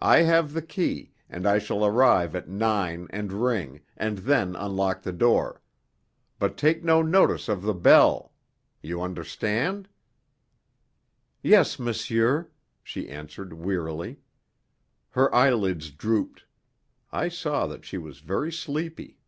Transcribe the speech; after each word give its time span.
I 0.00 0.20
have 0.22 0.54
the 0.54 0.62
key, 0.62 1.12
and 1.28 1.46
I 1.46 1.58
shall 1.58 1.84
arrive 1.84 2.34
at 2.34 2.48
nine 2.48 3.06
and 3.10 3.30
ring, 3.34 3.82
and 3.98 4.16
then 4.16 4.56
unlock 4.56 5.02
the 5.02 5.12
door. 5.12 5.60
But 6.38 6.56
take 6.56 6.82
no 6.82 7.02
notice 7.02 7.50
of 7.50 7.60
the 7.60 7.74
bell. 7.74 8.32
You 8.82 9.02
understand?" 9.02 9.90
"Yes, 11.42 11.78
monsieur," 11.78 12.48
she 12.82 13.10
answered 13.10 13.52
wearily. 13.52 14.20
Her 15.10 15.34
eyelids 15.34 15.90
drooped; 15.90 16.46
I 17.12 17.28
saw 17.28 17.66
that 17.66 17.84
she 17.84 17.98
was 17.98 18.20
very 18.20 18.50
sleepy. 18.50 19.18